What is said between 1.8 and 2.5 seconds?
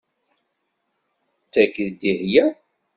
i d Dihia